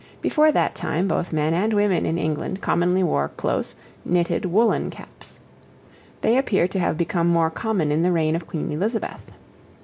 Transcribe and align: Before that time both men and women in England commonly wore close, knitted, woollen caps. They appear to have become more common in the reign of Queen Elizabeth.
Before 0.19 0.51
that 0.51 0.73
time 0.73 1.07
both 1.07 1.31
men 1.31 1.53
and 1.53 1.73
women 1.73 2.07
in 2.07 2.17
England 2.17 2.59
commonly 2.59 3.03
wore 3.03 3.29
close, 3.29 3.75
knitted, 4.03 4.45
woollen 4.45 4.89
caps. 4.89 5.39
They 6.21 6.39
appear 6.39 6.67
to 6.69 6.79
have 6.79 6.97
become 6.97 7.27
more 7.27 7.51
common 7.51 7.91
in 7.91 8.01
the 8.01 8.11
reign 8.11 8.35
of 8.35 8.47
Queen 8.47 8.71
Elizabeth. 8.71 9.29